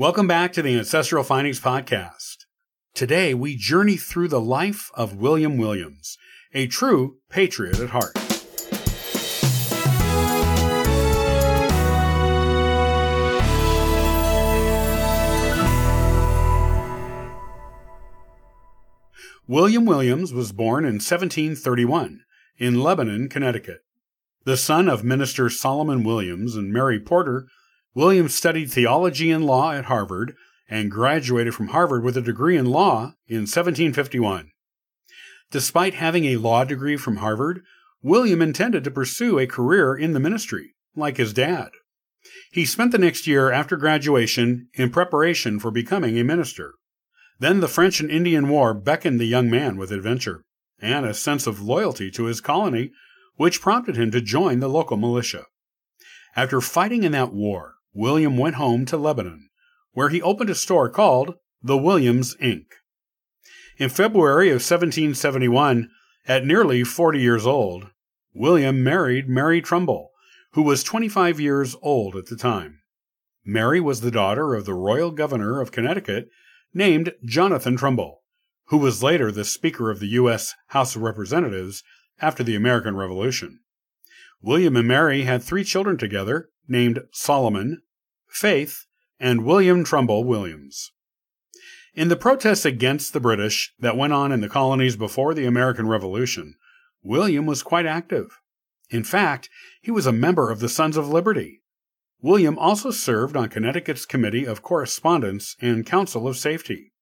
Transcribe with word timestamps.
Welcome 0.00 0.26
back 0.26 0.54
to 0.54 0.62
the 0.62 0.78
Ancestral 0.78 1.22
Findings 1.22 1.60
Podcast. 1.60 2.46
Today 2.94 3.34
we 3.34 3.54
journey 3.54 3.98
through 3.98 4.28
the 4.28 4.40
life 4.40 4.90
of 4.94 5.16
William 5.16 5.58
Williams, 5.58 6.16
a 6.54 6.68
true 6.68 7.18
patriot 7.28 7.78
at 7.78 7.90
heart. 7.90 8.14
William 19.46 19.84
Williams 19.84 20.32
was 20.32 20.52
born 20.52 20.86
in 20.86 20.94
1731 20.94 22.22
in 22.56 22.80
Lebanon, 22.80 23.28
Connecticut. 23.28 23.80
The 24.44 24.56
son 24.56 24.88
of 24.88 25.04
minister 25.04 25.50
Solomon 25.50 26.02
Williams 26.02 26.56
and 26.56 26.72
Mary 26.72 26.98
Porter, 26.98 27.48
Williams 27.94 28.34
studied 28.34 28.70
theology 28.70 29.30
and 29.30 29.44
law 29.44 29.72
at 29.72 29.86
Harvard 29.86 30.34
and 30.68 30.90
graduated 30.90 31.54
from 31.54 31.68
Harvard 31.68 32.04
with 32.04 32.16
a 32.16 32.22
degree 32.22 32.56
in 32.56 32.66
law 32.66 33.14
in 33.26 33.40
1751. 33.40 34.52
Despite 35.50 35.94
having 35.94 36.26
a 36.26 36.36
law 36.36 36.64
degree 36.64 36.96
from 36.96 37.16
Harvard, 37.16 37.62
William 38.02 38.40
intended 38.40 38.84
to 38.84 38.90
pursue 38.90 39.38
a 39.38 39.46
career 39.46 39.96
in 39.96 40.12
the 40.12 40.20
ministry, 40.20 40.74
like 40.94 41.16
his 41.16 41.32
dad. 41.32 41.70
He 42.52 42.64
spent 42.64 42.92
the 42.92 42.98
next 42.98 43.26
year 43.26 43.50
after 43.50 43.76
graduation 43.76 44.68
in 44.74 44.90
preparation 44.90 45.58
for 45.58 45.72
becoming 45.72 46.16
a 46.16 46.24
minister. 46.24 46.74
Then 47.40 47.60
the 47.60 47.68
French 47.68 47.98
and 47.98 48.10
Indian 48.10 48.48
War 48.48 48.72
beckoned 48.74 49.18
the 49.18 49.24
young 49.24 49.50
man 49.50 49.76
with 49.76 49.90
adventure 49.90 50.44
and 50.80 51.04
a 51.04 51.14
sense 51.14 51.46
of 51.46 51.60
loyalty 51.60 52.10
to 52.12 52.24
his 52.24 52.40
colony, 52.40 52.92
which 53.36 53.60
prompted 53.60 53.96
him 53.96 54.10
to 54.12 54.20
join 54.20 54.60
the 54.60 54.68
local 54.68 54.96
militia. 54.96 55.46
After 56.36 56.60
fighting 56.60 57.02
in 57.02 57.12
that 57.12 57.32
war, 57.32 57.74
William 57.92 58.36
went 58.36 58.54
home 58.54 58.84
to 58.86 58.96
Lebanon, 58.96 59.48
where 59.92 60.10
he 60.10 60.22
opened 60.22 60.50
a 60.50 60.54
store 60.54 60.88
called 60.88 61.34
the 61.62 61.76
Williams 61.76 62.36
Inc. 62.36 62.66
In 63.78 63.88
February 63.88 64.48
of 64.48 64.56
1771, 64.56 65.90
at 66.26 66.44
nearly 66.44 66.84
40 66.84 67.20
years 67.20 67.46
old, 67.46 67.88
William 68.32 68.84
married 68.84 69.28
Mary 69.28 69.60
Trumbull, 69.60 70.10
who 70.52 70.62
was 70.62 70.84
25 70.84 71.40
years 71.40 71.74
old 71.82 72.14
at 72.14 72.26
the 72.26 72.36
time. 72.36 72.80
Mary 73.44 73.80
was 73.80 74.00
the 74.00 74.10
daughter 74.10 74.54
of 74.54 74.66
the 74.66 74.74
royal 74.74 75.10
governor 75.10 75.60
of 75.60 75.72
Connecticut 75.72 76.28
named 76.72 77.12
Jonathan 77.24 77.76
Trumbull, 77.76 78.22
who 78.66 78.76
was 78.76 79.02
later 79.02 79.32
the 79.32 79.44
Speaker 79.44 79.90
of 79.90 79.98
the 79.98 80.08
U.S. 80.08 80.54
House 80.68 80.94
of 80.94 81.02
Representatives 81.02 81.82
after 82.20 82.44
the 82.44 82.54
American 82.54 82.96
Revolution. 82.96 83.60
William 84.42 84.76
and 84.76 84.86
Mary 84.86 85.22
had 85.22 85.42
three 85.42 85.64
children 85.64 85.96
together 85.96 86.50
named 86.68 87.00
Solomon, 87.12 87.82
Faith, 88.30 88.86
and 89.18 89.44
William 89.44 89.84
Trumbull 89.84 90.24
Williams. 90.24 90.92
In 91.94 92.08
the 92.08 92.16
protests 92.16 92.64
against 92.64 93.12
the 93.12 93.20
British 93.20 93.74
that 93.78 93.96
went 93.96 94.12
on 94.12 94.32
in 94.32 94.40
the 94.40 94.48
colonies 94.48 94.96
before 94.96 95.34
the 95.34 95.46
American 95.46 95.88
Revolution, 95.88 96.54
William 97.02 97.46
was 97.46 97.62
quite 97.62 97.86
active. 97.86 98.38
In 98.90 99.04
fact, 99.04 99.48
he 99.82 99.90
was 99.90 100.06
a 100.06 100.12
member 100.12 100.50
of 100.50 100.60
the 100.60 100.68
Sons 100.68 100.96
of 100.96 101.08
Liberty. 101.08 101.62
William 102.22 102.58
also 102.58 102.90
served 102.90 103.36
on 103.36 103.48
Connecticut's 103.48 104.04
Committee 104.04 104.44
of 104.44 104.62
Correspondence 104.62 105.56
and 105.60 105.86
Council 105.86 106.28
of 106.28 106.36
Safety. 106.36 106.92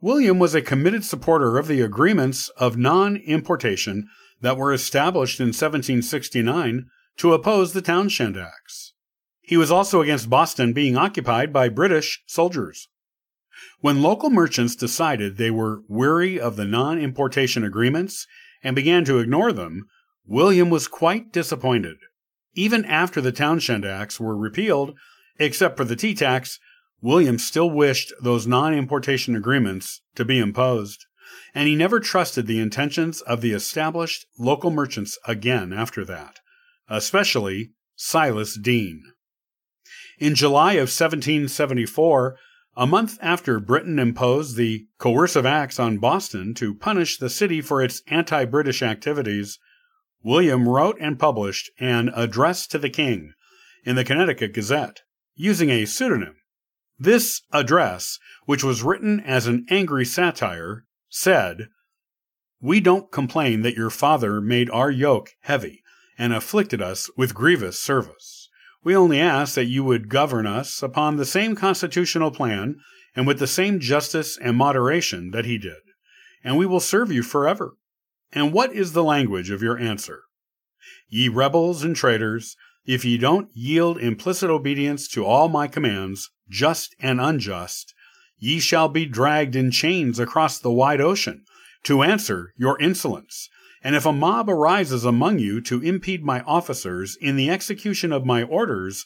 William 0.00 0.38
was 0.38 0.54
a 0.54 0.62
committed 0.62 1.04
supporter 1.04 1.56
of 1.56 1.66
the 1.66 1.80
agreements 1.80 2.48
of 2.50 2.76
non 2.76 3.16
importation 3.16 4.08
that 4.40 4.56
were 4.56 4.72
established 4.72 5.40
in 5.40 5.46
1769 5.46 6.86
to 7.16 7.32
oppose 7.32 7.72
the 7.72 7.82
Townshend 7.82 8.36
Acts. 8.36 8.93
He 9.46 9.58
was 9.58 9.70
also 9.70 10.00
against 10.00 10.30
Boston 10.30 10.72
being 10.72 10.96
occupied 10.96 11.52
by 11.52 11.68
British 11.68 12.22
soldiers. 12.26 12.88
When 13.80 14.00
local 14.00 14.30
merchants 14.30 14.74
decided 14.74 15.36
they 15.36 15.50
were 15.50 15.82
weary 15.86 16.40
of 16.40 16.56
the 16.56 16.64
non 16.64 16.98
importation 16.98 17.62
agreements 17.62 18.26
and 18.62 18.74
began 18.74 19.04
to 19.04 19.18
ignore 19.18 19.52
them, 19.52 19.86
William 20.26 20.70
was 20.70 20.88
quite 20.88 21.30
disappointed. 21.30 21.98
Even 22.54 22.86
after 22.86 23.20
the 23.20 23.32
Townshend 23.32 23.84
Acts 23.84 24.18
were 24.18 24.36
repealed, 24.36 24.96
except 25.38 25.76
for 25.76 25.84
the 25.84 25.96
tea 25.96 26.14
tax, 26.14 26.58
William 27.02 27.38
still 27.38 27.70
wished 27.70 28.14
those 28.22 28.46
non 28.46 28.72
importation 28.72 29.36
agreements 29.36 30.00
to 30.14 30.24
be 30.24 30.38
imposed, 30.38 31.04
and 31.54 31.68
he 31.68 31.76
never 31.76 32.00
trusted 32.00 32.46
the 32.46 32.60
intentions 32.60 33.20
of 33.20 33.42
the 33.42 33.52
established 33.52 34.24
local 34.38 34.70
merchants 34.70 35.18
again 35.26 35.72
after 35.72 36.02
that, 36.06 36.40
especially 36.88 37.72
Silas 37.94 38.56
Deane. 38.58 39.02
In 40.18 40.34
July 40.34 40.74
of 40.74 40.90
1774, 40.90 42.36
a 42.76 42.86
month 42.86 43.18
after 43.20 43.60
Britain 43.60 43.98
imposed 43.98 44.56
the 44.56 44.86
coercive 44.98 45.46
acts 45.46 45.78
on 45.78 45.98
Boston 45.98 46.54
to 46.54 46.74
punish 46.74 47.18
the 47.18 47.30
city 47.30 47.60
for 47.60 47.82
its 47.82 48.02
anti 48.08 48.44
British 48.44 48.82
activities, 48.82 49.58
William 50.22 50.68
wrote 50.68 50.96
and 51.00 51.18
published 51.18 51.70
an 51.78 52.10
address 52.14 52.66
to 52.68 52.78
the 52.78 52.90
king 52.90 53.32
in 53.84 53.96
the 53.96 54.04
Connecticut 54.04 54.54
Gazette 54.54 55.02
using 55.34 55.70
a 55.70 55.84
pseudonym. 55.84 56.36
This 56.98 57.42
address, 57.52 58.18
which 58.46 58.64
was 58.64 58.82
written 58.82 59.20
as 59.20 59.46
an 59.46 59.66
angry 59.68 60.04
satire, 60.04 60.84
said, 61.08 61.68
We 62.60 62.80
don't 62.80 63.10
complain 63.10 63.62
that 63.62 63.76
your 63.76 63.90
father 63.90 64.40
made 64.40 64.70
our 64.70 64.90
yoke 64.90 65.30
heavy 65.40 65.82
and 66.16 66.32
afflicted 66.32 66.80
us 66.80 67.10
with 67.16 67.34
grievous 67.34 67.80
service. 67.80 68.43
We 68.84 68.94
only 68.94 69.18
ask 69.18 69.54
that 69.54 69.64
you 69.64 69.82
would 69.82 70.10
govern 70.10 70.46
us 70.46 70.82
upon 70.82 71.16
the 71.16 71.24
same 71.24 71.56
constitutional 71.56 72.30
plan 72.30 72.76
and 73.16 73.26
with 73.26 73.38
the 73.38 73.46
same 73.46 73.80
justice 73.80 74.36
and 74.36 74.56
moderation 74.56 75.30
that 75.30 75.46
he 75.46 75.56
did, 75.56 75.80
and 76.44 76.58
we 76.58 76.66
will 76.66 76.80
serve 76.80 77.10
you 77.10 77.22
forever. 77.22 77.76
And 78.32 78.52
what 78.52 78.74
is 78.74 78.92
the 78.92 79.04
language 79.04 79.48
of 79.50 79.62
your 79.62 79.78
answer? 79.78 80.24
Ye 81.08 81.28
rebels 81.28 81.82
and 81.82 81.96
traitors, 81.96 82.56
if 82.84 83.04
ye 83.04 83.16
don't 83.16 83.48
yield 83.54 83.98
implicit 83.98 84.50
obedience 84.50 85.08
to 85.08 85.24
all 85.24 85.48
my 85.48 85.66
commands, 85.66 86.30
just 86.50 86.94
and 87.00 87.20
unjust, 87.20 87.94
ye 88.36 88.60
shall 88.60 88.88
be 88.88 89.06
dragged 89.06 89.56
in 89.56 89.70
chains 89.70 90.18
across 90.18 90.58
the 90.58 90.72
wide 90.72 91.00
ocean 91.00 91.44
to 91.84 92.02
answer 92.02 92.52
your 92.56 92.78
insolence. 92.80 93.48
And 93.84 93.94
if 93.94 94.06
a 94.06 94.12
mob 94.12 94.48
arises 94.48 95.04
among 95.04 95.38
you 95.38 95.60
to 95.60 95.82
impede 95.82 96.24
my 96.24 96.40
officers 96.40 97.18
in 97.20 97.36
the 97.36 97.50
execution 97.50 98.12
of 98.12 98.24
my 98.24 98.42
orders, 98.42 99.04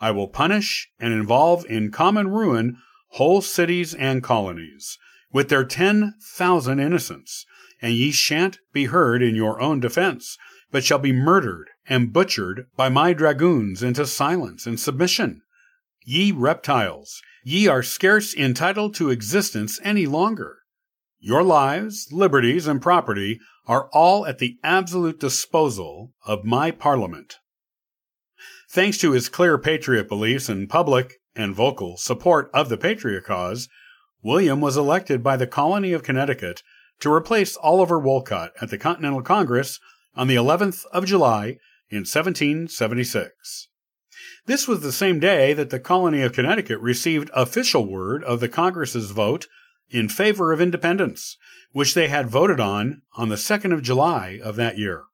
I 0.00 0.10
will 0.10 0.28
punish 0.28 0.90
and 1.00 1.14
involve 1.14 1.64
in 1.64 1.90
common 1.90 2.28
ruin 2.28 2.76
whole 3.12 3.40
cities 3.40 3.94
and 3.94 4.22
colonies, 4.22 4.98
with 5.32 5.48
their 5.48 5.64
ten 5.64 6.12
thousand 6.22 6.78
innocents, 6.78 7.46
and 7.80 7.94
ye 7.94 8.10
shan't 8.10 8.58
be 8.72 8.84
heard 8.84 9.22
in 9.22 9.34
your 9.34 9.60
own 9.62 9.80
defense, 9.80 10.36
but 10.70 10.84
shall 10.84 10.98
be 10.98 11.12
murdered 11.12 11.70
and 11.88 12.12
butchered 12.12 12.66
by 12.76 12.90
my 12.90 13.14
dragoons 13.14 13.82
into 13.82 14.06
silence 14.06 14.66
and 14.66 14.78
submission. 14.78 15.40
Ye 16.04 16.32
reptiles, 16.32 17.22
ye 17.44 17.66
are 17.66 17.82
scarce 17.82 18.34
entitled 18.36 18.94
to 18.96 19.08
existence 19.08 19.80
any 19.82 20.04
longer. 20.04 20.57
Your 21.20 21.42
lives, 21.42 22.08
liberties, 22.12 22.66
and 22.66 22.80
property 22.80 23.40
are 23.66 23.88
all 23.92 24.24
at 24.24 24.38
the 24.38 24.56
absolute 24.62 25.18
disposal 25.18 26.12
of 26.24 26.44
my 26.44 26.70
Parliament. 26.70 27.38
Thanks 28.70 28.98
to 28.98 29.12
his 29.12 29.28
clear 29.28 29.58
patriot 29.58 30.08
beliefs 30.08 30.48
and 30.48 30.68
public 30.68 31.20
and 31.34 31.54
vocal 31.54 31.96
support 31.96 32.50
of 32.54 32.68
the 32.68 32.76
patriot 32.76 33.24
cause, 33.24 33.68
William 34.22 34.60
was 34.60 34.76
elected 34.76 35.22
by 35.22 35.36
the 35.36 35.46
colony 35.46 35.92
of 35.92 36.02
Connecticut 36.02 36.62
to 37.00 37.12
replace 37.12 37.56
Oliver 37.58 37.98
Wolcott 37.98 38.52
at 38.60 38.70
the 38.70 38.78
Continental 38.78 39.22
Congress 39.22 39.80
on 40.14 40.28
the 40.28 40.34
11th 40.36 40.84
of 40.92 41.06
July 41.06 41.58
in 41.90 42.00
1776. 42.04 43.68
This 44.46 44.66
was 44.66 44.80
the 44.80 44.92
same 44.92 45.20
day 45.20 45.52
that 45.52 45.70
the 45.70 45.80
colony 45.80 46.22
of 46.22 46.32
Connecticut 46.32 46.80
received 46.80 47.30
official 47.34 47.86
word 47.86 48.24
of 48.24 48.40
the 48.40 48.48
Congress's 48.48 49.10
vote 49.10 49.46
in 49.90 50.08
favor 50.08 50.52
of 50.52 50.60
independence, 50.60 51.36
which 51.72 51.94
they 51.94 52.08
had 52.08 52.28
voted 52.28 52.60
on 52.60 53.02
on 53.16 53.28
the 53.28 53.36
2nd 53.36 53.72
of 53.72 53.82
July 53.82 54.40
of 54.42 54.56
that 54.56 54.78
year. 54.78 55.04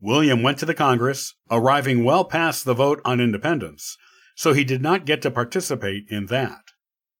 William 0.00 0.42
went 0.42 0.58
to 0.58 0.66
the 0.66 0.74
Congress, 0.74 1.34
arriving 1.50 2.04
well 2.04 2.24
past 2.24 2.64
the 2.64 2.74
vote 2.74 3.00
on 3.04 3.20
independence, 3.20 3.96
so 4.36 4.52
he 4.52 4.64
did 4.64 4.80
not 4.80 5.06
get 5.06 5.20
to 5.22 5.30
participate 5.30 6.04
in 6.08 6.26
that. 6.26 6.62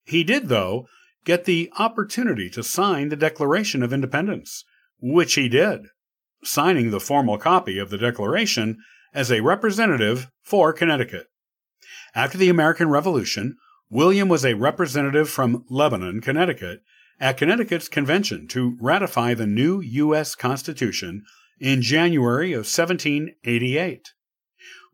He 0.05 0.23
did, 0.23 0.49
though, 0.49 0.87
get 1.25 1.45
the 1.45 1.73
opportunity 1.79 2.49
to 2.51 2.63
sign 2.63 3.09
the 3.09 3.17
Declaration 3.17 3.83
of 3.83 3.93
Independence, 3.93 4.65
which 5.01 5.35
he 5.35 5.49
did, 5.49 5.87
signing 6.45 6.91
the 6.91 7.01
formal 7.01 7.37
copy 7.37 7.79
of 7.79 7.91
the 7.91 7.99
Declaration 7.99 8.79
as 9.13 9.33
a 9.33 9.41
representative 9.41 10.31
for 10.43 10.73
Connecticut. 10.73 11.27
After 12.15 12.39
the 12.39 12.49
American 12.49 12.89
Revolution, 12.89 13.57
William 13.91 14.29
was 14.29 14.45
a 14.45 14.55
representative 14.55 15.31
from 15.31 15.65
Lebanon, 15.71 16.21
Connecticut, 16.21 16.83
at 17.19 17.39
Connecticut's 17.39 17.89
convention 17.89 18.47
to 18.49 18.77
ratify 18.81 19.35
the 19.35 19.47
new 19.47 19.81
U.S. 19.81 20.35
Constitution 20.35 21.25
in 21.59 21.83
January 21.83 22.53
of 22.53 22.67
1788. 22.67 24.13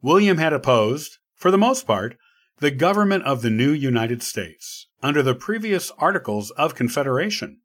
William 0.01 0.39
had 0.39 0.53
opposed, 0.53 1.19
for 1.35 1.51
the 1.51 1.59
most 1.59 1.87
part, 1.87 2.17
the 2.61 2.71
government 2.71 3.25
of 3.25 3.43
the 3.43 3.51
new 3.51 3.73
United 3.73 4.23
States 4.23 4.87
under 5.03 5.23
the 5.23 5.35
previous 5.35 5.91
Articles 5.99 6.51
of 6.53 6.75
Confederation. 6.75 7.61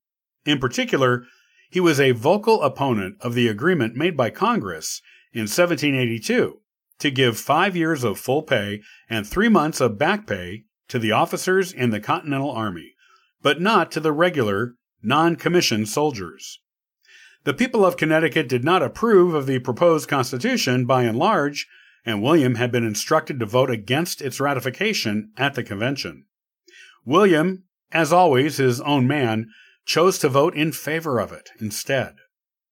In 0.46 0.58
particular, 0.58 1.26
he 1.70 1.80
was 1.80 2.00
a 2.00 2.12
vocal 2.12 2.64
opponent 2.64 3.18
of 3.22 3.36
the 3.36 3.48
agreement 3.48 3.96
made 3.96 4.18
by 4.18 4.32
Congress 4.32 5.02
in 5.32 5.42
1782 5.42 6.60
to 6.98 7.12
give 7.12 7.38
five 7.38 7.76
years 7.76 8.04
of 8.04 8.20
full 8.20 8.42
pay 8.42 8.82
and 9.10 9.28
three 9.28 9.48
months 9.48 9.80
of 9.80 9.98
back 9.98 10.26
pay 10.26 10.64
to 10.90 11.00
the 11.00 11.12
officers 11.12 11.72
in 11.72 11.92
the 11.92 12.00
Continental 12.00 12.52
Army, 12.52 12.94
but 13.42 13.62
not 13.62 13.92
to 13.92 14.00
the 14.00 14.12
regular, 14.12 14.76
non 15.02 15.36
commissioned 15.36 15.88
soldiers. 15.88 16.60
The 17.46 17.54
people 17.54 17.86
of 17.86 17.98
Connecticut 17.98 18.50
did 18.50 18.66
not 18.66 18.84
approve 18.84 19.34
of 19.34 19.46
the 19.46 19.60
proposed 19.60 20.10
Constitution 20.10 20.86
by 20.86 21.04
and 21.04 21.18
large, 21.18 21.68
and 22.06 22.22
William 22.22 22.56
had 22.56 22.72
been 22.72 22.86
instructed 22.86 23.40
to 23.40 23.46
vote 23.46 23.70
against 23.70 24.22
its 24.22 24.40
ratification 24.40 25.32
at 25.38 25.56
the 25.56 25.64
convention. 25.64 26.26
William, 27.06 27.64
as 27.92 28.12
always 28.12 28.58
his 28.58 28.82
own 28.82 29.08
man, 29.08 29.50
chose 29.86 30.20
to 30.20 30.30
vote 30.30 30.54
in 30.56 30.72
favor 30.72 31.20
of 31.20 31.32
it 31.32 31.50
instead. 31.60 32.16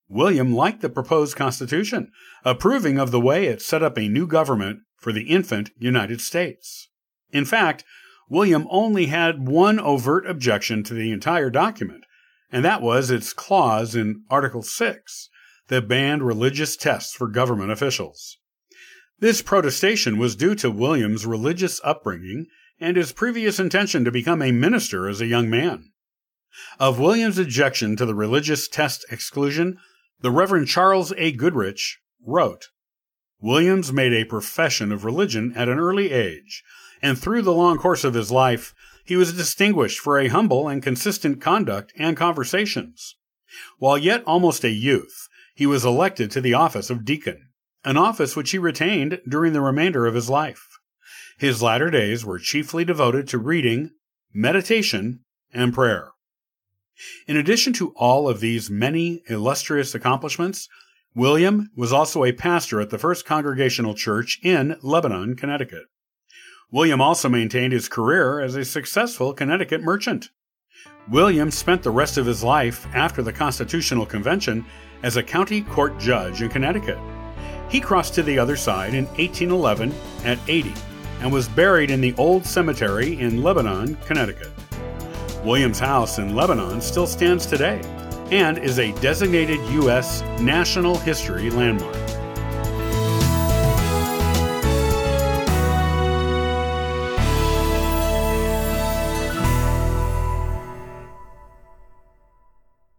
William 0.10 0.54
liked 0.54 0.82
the 0.82 0.90
proposed 0.90 1.36
Constitution, 1.36 2.12
approving 2.46 2.98
of 2.98 3.12
the 3.12 3.20
way 3.20 3.46
it 3.46 3.62
set 3.62 3.84
up 3.84 3.98
a 3.98 4.08
new 4.08 4.28
government 4.28 4.80
for 4.98 5.12
the 5.12 5.24
infant 5.24 5.72
United 5.78 6.22
States. 6.22 6.90
In 7.32 7.46
fact, 7.46 7.84
William 8.30 8.68
only 8.70 9.06
had 9.08 9.48
one 9.48 9.80
overt 9.80 10.28
objection 10.28 10.84
to 10.84 10.94
the 10.94 11.12
entire 11.12 11.50
document, 11.50 12.04
and 12.52 12.64
that 12.66 12.82
was 12.82 13.10
its 13.10 13.34
clause 13.34 13.96
in 13.96 14.24
Article 14.30 14.62
6 14.62 15.30
that 15.68 15.88
banned 15.88 16.24
religious 16.24 16.76
tests 16.76 17.14
for 17.14 17.28
government 17.28 17.72
officials. 17.72 18.38
This 19.20 19.42
protestation 19.42 20.18
was 20.18 20.36
due 20.36 20.56
to 20.56 20.70
William's 20.70 21.26
religious 21.26 21.82
upbringing 21.84 22.48
and 22.80 22.96
his 22.96 23.12
previous 23.12 23.60
intention 23.60 24.06
to 24.06 24.12
become 24.12 24.42
a 24.42 24.52
minister 24.52 25.08
as 25.08 25.22
a 25.22 25.26
young 25.26 25.50
man. 25.50 25.92
Of 26.80 27.00
William's 27.00 27.38
objection 27.38 27.96
to 27.98 28.06
the 28.06 28.16
religious 28.16 28.68
test 28.68 29.06
exclusion, 29.10 29.78
the 30.22 30.32
Reverend 30.32 30.68
Charles 30.68 31.14
A. 31.18 31.32
Goodrich 31.32 32.00
wrote, 32.26 32.68
Williams 33.40 33.94
made 33.94 34.14
a 34.14 34.26
profession 34.26 34.92
of 34.92 35.06
religion 35.06 35.54
at 35.56 35.70
an 35.70 35.80
early 35.80 36.12
age, 36.12 36.64
and 37.02 37.18
through 37.18 37.42
the 37.42 37.54
long 37.54 37.78
course 37.78 38.04
of 38.04 38.14
his 38.14 38.32
life, 38.32 38.74
he 39.06 39.16
was 39.16 39.34
distinguished 39.34 40.00
for 40.00 40.20
a 40.20 40.28
humble 40.28 40.68
and 40.68 40.84
consistent 40.84 41.42
conduct 41.42 41.94
and 41.98 42.18
conversations. 42.18 43.16
While 43.80 43.98
yet 43.98 44.24
almost 44.26 44.64
a 44.64 44.70
youth, 44.70 45.30
he 45.56 45.66
was 45.66 45.86
elected 45.86 46.30
to 46.32 46.42
the 46.42 46.54
office 46.54 46.90
of 46.90 47.06
deacon, 47.06 47.50
an 47.86 47.98
office 47.98 48.36
which 48.36 48.52
he 48.52 48.58
retained 48.58 49.22
during 49.28 49.54
the 49.54 49.62
remainder 49.62 50.06
of 50.06 50.16
his 50.16 50.30
life. 50.30 50.68
His 51.38 51.62
latter 51.62 51.90
days 51.90 52.26
were 52.26 52.40
chiefly 52.40 52.84
devoted 52.84 53.28
to 53.30 53.38
reading, 53.38 53.92
meditation, 54.34 55.22
and 55.54 55.74
prayer. 55.74 56.12
In 57.28 57.38
addition 57.38 57.74
to 57.74 57.94
all 57.96 58.28
of 58.28 58.40
these 58.40 58.70
many 58.70 59.22
illustrious 59.28 59.94
accomplishments, 59.96 60.68
William 61.16 61.70
was 61.76 61.94
also 61.94 62.24
a 62.24 62.32
pastor 62.32 62.82
at 62.82 62.90
the 62.90 62.98
First 62.98 63.26
Congregational 63.26 63.96
Church 63.96 64.40
in 64.44 64.78
Lebanon, 64.82 65.36
Connecticut. 65.36 65.86
William 66.70 67.00
also 67.00 67.30
maintained 67.30 67.72
his 67.72 67.88
career 67.88 68.42
as 68.42 68.56
a 68.56 68.66
successful 68.66 69.34
Connecticut 69.34 69.82
merchant. 69.82 70.32
William 71.10 71.50
spent 71.50 71.82
the 71.82 71.90
rest 71.90 72.18
of 72.18 72.26
his 72.26 72.44
life 72.44 72.86
after 72.94 73.24
the 73.24 73.32
Constitutional 73.32 74.06
Convention 74.06 74.66
as 75.02 75.16
a 75.16 75.24
county 75.24 75.62
court 75.62 75.98
judge 75.98 76.42
in 76.42 76.50
Connecticut. 76.50 76.98
He 77.70 77.80
crossed 77.80 78.16
to 78.16 78.24
the 78.24 78.38
other 78.38 78.58
side 78.58 78.94
in 78.94 79.06
1811 79.06 79.94
at 80.26 80.40
80 80.50 80.74
and 81.22 81.32
was 81.32 81.48
buried 81.48 81.90
in 81.90 82.02
the 82.02 82.14
Old 82.16 82.46
Cemetery 82.46 83.18
in 83.18 83.42
Lebanon, 83.42 83.96
Connecticut. 84.06 84.52
William's 85.46 85.80
house 85.80 86.20
in 86.20 86.36
Lebanon 86.36 86.82
still 86.82 87.08
stands 87.08 87.46
today 87.46 87.80
and 88.30 88.58
is 88.58 88.80
a 88.80 88.92
designated 89.00 89.60
U.S. 89.70 90.22
National 90.42 90.98
History 90.98 91.50
Landmark. 91.50 92.07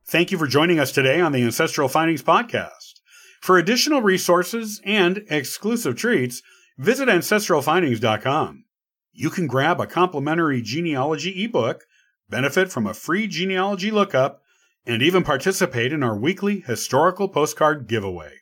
Thank 0.08 0.32
you 0.32 0.38
for 0.38 0.46
joining 0.46 0.78
us 0.78 0.90
today 0.90 1.20
on 1.20 1.32
the 1.32 1.42
Ancestral 1.42 1.86
Findings 1.86 2.22
Podcast. 2.22 3.00
For 3.42 3.58
additional 3.58 4.00
resources 4.00 4.80
and 4.82 5.22
exclusive 5.28 5.96
treats, 5.96 6.40
visit 6.78 7.10
ancestralfindings.com. 7.10 8.64
You 9.12 9.28
can 9.28 9.46
grab 9.46 9.82
a 9.82 9.86
complimentary 9.86 10.62
genealogy 10.62 11.44
ebook, 11.44 11.84
benefit 12.26 12.72
from 12.72 12.86
a 12.86 12.94
free 12.94 13.26
genealogy 13.26 13.90
lookup, 13.90 14.40
and 14.86 15.02
even 15.02 15.24
participate 15.24 15.92
in 15.92 16.02
our 16.02 16.16
weekly 16.16 16.60
historical 16.60 17.28
postcard 17.28 17.86
giveaway. 17.86 18.32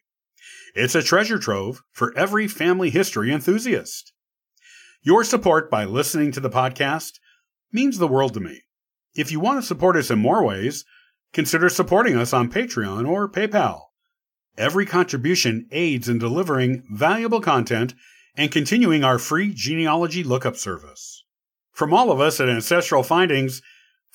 It's 0.77 0.95
a 0.95 1.03
treasure 1.03 1.41
trove 1.41 1.83
for 1.91 2.17
every 2.17 2.47
family 2.47 2.91
history 2.91 3.33
enthusiast. 3.33 4.13
Your 5.03 5.25
support 5.25 5.69
by 5.69 5.85
listening 5.85 6.31
to 6.31 6.41
the 6.41 6.49
podcast 6.49 7.15
means 7.73 7.99
the 7.99 8.07
world 8.07 8.35
to 8.35 8.41
me. 8.41 8.63
If 9.17 9.33
you 9.33 9.41
want 9.41 9.61
to 9.61 9.67
support 9.67 9.97
us 9.97 10.13
in 10.13 10.21
more 10.21 10.45
ways, 10.45 10.85
Consider 11.37 11.69
supporting 11.69 12.17
us 12.17 12.33
on 12.33 12.50
Patreon 12.50 13.06
or 13.06 13.29
PayPal. 13.29 13.88
Every 14.56 14.87
contribution 14.87 15.69
aids 15.71 16.09
in 16.09 16.19
delivering 16.19 16.83
valuable 16.91 17.43
content 17.43 17.94
and 18.38 18.50
continuing 18.50 19.05
our 19.05 19.19
free 19.19 19.53
genealogy 19.53 20.25
lookup 20.25 20.56
service. 20.56 21.25
From 21.73 21.93
all 21.93 22.11
of 22.11 22.23
us 22.23 22.41
at 22.41 22.49
Ancestral 22.49 23.03
Findings, 23.03 23.61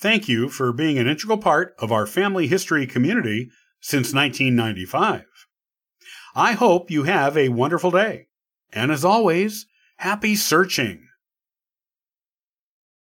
thank 0.00 0.28
you 0.28 0.48
for 0.48 0.72
being 0.72 0.98
an 0.98 1.06
integral 1.06 1.38
part 1.38 1.76
of 1.78 1.92
our 1.92 2.08
family 2.08 2.48
history 2.48 2.88
community 2.88 3.50
since 3.80 4.12
1995. 4.12 5.22
I 6.34 6.54
hope 6.54 6.90
you 6.90 7.04
have 7.04 7.36
a 7.36 7.50
wonderful 7.50 7.92
day. 7.92 8.26
And 8.72 8.90
as 8.90 9.04
always, 9.04 9.66
happy 9.98 10.34
searching. 10.34 11.06